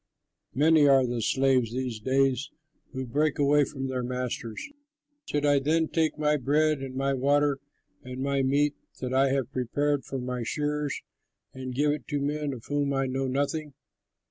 Many 0.55 0.87
are 0.87 1.05
the 1.05 1.21
slaves 1.21 1.71
these 1.73 1.99
days 1.99 2.49
who 2.91 3.05
break 3.05 3.37
away 3.37 3.65
from 3.65 3.85
their 3.87 4.01
masters! 4.01 4.59
Should 5.29 5.45
I 5.45 5.59
then 5.59 5.89
take 5.89 6.17
my 6.17 6.37
bread 6.37 6.79
and 6.79 6.95
my 6.95 7.13
water 7.13 7.59
and 8.01 8.19
my 8.19 8.41
meat 8.41 8.73
that 8.99 9.13
I 9.13 9.29
have 9.29 9.51
prepared 9.53 10.03
for 10.03 10.17
my 10.17 10.41
shearers 10.41 10.99
and 11.53 11.75
give 11.75 11.91
it 11.91 12.07
to 12.07 12.19
men 12.19 12.51
of 12.51 12.65
whom 12.67 12.93
I 12.93 13.05
know 13.05 13.27
nothing?" 13.27 13.75